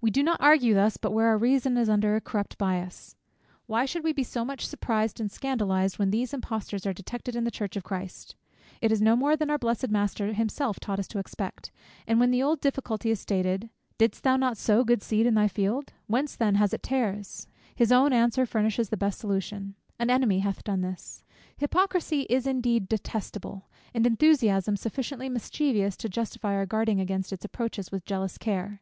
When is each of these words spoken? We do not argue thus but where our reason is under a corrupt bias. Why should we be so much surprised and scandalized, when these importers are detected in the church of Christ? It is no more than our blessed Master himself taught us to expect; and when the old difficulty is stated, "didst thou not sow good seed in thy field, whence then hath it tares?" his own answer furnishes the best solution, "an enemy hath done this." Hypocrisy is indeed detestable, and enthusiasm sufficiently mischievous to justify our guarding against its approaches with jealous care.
We 0.00 0.10
do 0.10 0.22
not 0.22 0.40
argue 0.40 0.72
thus 0.72 0.96
but 0.96 1.10
where 1.10 1.26
our 1.26 1.36
reason 1.36 1.76
is 1.76 1.90
under 1.90 2.16
a 2.16 2.20
corrupt 2.22 2.56
bias. 2.56 3.14
Why 3.66 3.84
should 3.84 4.02
we 4.02 4.14
be 4.14 4.22
so 4.22 4.42
much 4.42 4.66
surprised 4.66 5.20
and 5.20 5.30
scandalized, 5.30 5.98
when 5.98 6.08
these 6.10 6.32
importers 6.32 6.86
are 6.86 6.94
detected 6.94 7.36
in 7.36 7.44
the 7.44 7.50
church 7.50 7.76
of 7.76 7.84
Christ? 7.84 8.36
It 8.80 8.90
is 8.90 9.02
no 9.02 9.16
more 9.16 9.36
than 9.36 9.50
our 9.50 9.58
blessed 9.58 9.90
Master 9.90 10.32
himself 10.32 10.80
taught 10.80 10.98
us 10.98 11.06
to 11.08 11.18
expect; 11.18 11.70
and 12.06 12.18
when 12.18 12.30
the 12.30 12.42
old 12.42 12.62
difficulty 12.62 13.10
is 13.10 13.20
stated, 13.20 13.68
"didst 13.98 14.22
thou 14.22 14.36
not 14.38 14.56
sow 14.56 14.82
good 14.82 15.02
seed 15.02 15.26
in 15.26 15.34
thy 15.34 15.46
field, 15.46 15.92
whence 16.06 16.36
then 16.36 16.54
hath 16.54 16.72
it 16.72 16.82
tares?" 16.82 17.46
his 17.76 17.92
own 17.92 18.14
answer 18.14 18.46
furnishes 18.46 18.88
the 18.88 18.96
best 18.96 19.18
solution, 19.18 19.74
"an 19.98 20.08
enemy 20.08 20.38
hath 20.38 20.64
done 20.64 20.80
this." 20.80 21.22
Hypocrisy 21.58 22.22
is 22.30 22.46
indeed 22.46 22.88
detestable, 22.88 23.68
and 23.92 24.06
enthusiasm 24.06 24.78
sufficiently 24.78 25.28
mischievous 25.28 25.98
to 25.98 26.08
justify 26.08 26.54
our 26.54 26.64
guarding 26.64 26.98
against 26.98 27.30
its 27.30 27.44
approaches 27.44 27.92
with 27.92 28.06
jealous 28.06 28.38
care. 28.38 28.80